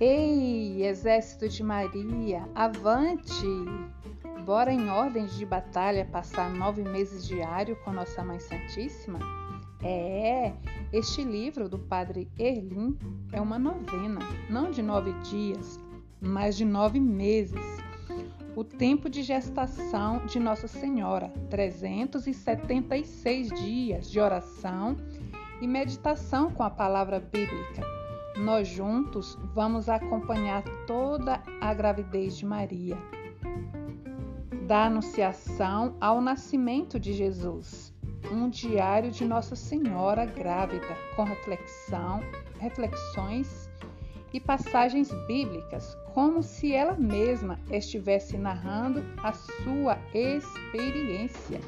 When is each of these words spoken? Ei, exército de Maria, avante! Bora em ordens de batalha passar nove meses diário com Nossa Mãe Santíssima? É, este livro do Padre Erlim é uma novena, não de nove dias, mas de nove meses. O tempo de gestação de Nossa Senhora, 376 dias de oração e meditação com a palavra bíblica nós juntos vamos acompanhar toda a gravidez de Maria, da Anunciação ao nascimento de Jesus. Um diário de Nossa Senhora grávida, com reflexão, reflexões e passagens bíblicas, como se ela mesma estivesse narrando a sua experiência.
Ei, 0.00 0.86
exército 0.86 1.48
de 1.48 1.60
Maria, 1.60 2.48
avante! 2.54 3.44
Bora 4.44 4.72
em 4.72 4.88
ordens 4.88 5.36
de 5.36 5.44
batalha 5.44 6.04
passar 6.04 6.54
nove 6.54 6.84
meses 6.84 7.26
diário 7.26 7.74
com 7.82 7.92
Nossa 7.92 8.22
Mãe 8.22 8.38
Santíssima? 8.38 9.18
É, 9.82 10.52
este 10.92 11.24
livro 11.24 11.68
do 11.68 11.80
Padre 11.80 12.30
Erlim 12.38 12.96
é 13.32 13.40
uma 13.40 13.58
novena, 13.58 14.20
não 14.48 14.70
de 14.70 14.82
nove 14.82 15.12
dias, 15.28 15.80
mas 16.20 16.56
de 16.56 16.64
nove 16.64 17.00
meses. 17.00 17.60
O 18.54 18.62
tempo 18.62 19.10
de 19.10 19.24
gestação 19.24 20.24
de 20.26 20.38
Nossa 20.38 20.68
Senhora, 20.68 21.32
376 21.50 23.48
dias 23.48 24.08
de 24.08 24.20
oração 24.20 24.96
e 25.60 25.66
meditação 25.66 26.52
com 26.52 26.62
a 26.62 26.70
palavra 26.70 27.18
bíblica 27.18 27.97
nós 28.38 28.68
juntos 28.68 29.36
vamos 29.54 29.88
acompanhar 29.88 30.62
toda 30.86 31.42
a 31.60 31.74
gravidez 31.74 32.36
de 32.36 32.46
Maria, 32.46 32.96
da 34.66 34.84
Anunciação 34.84 35.96
ao 36.00 36.20
nascimento 36.20 36.98
de 36.98 37.12
Jesus. 37.12 37.92
Um 38.30 38.48
diário 38.48 39.10
de 39.10 39.24
Nossa 39.24 39.56
Senhora 39.56 40.24
grávida, 40.24 40.86
com 41.16 41.24
reflexão, 41.24 42.20
reflexões 42.58 43.68
e 44.32 44.38
passagens 44.38 45.10
bíblicas, 45.26 45.96
como 46.12 46.42
se 46.42 46.74
ela 46.74 46.94
mesma 46.94 47.58
estivesse 47.70 48.36
narrando 48.36 49.02
a 49.22 49.32
sua 49.32 49.98
experiência. 50.12 51.60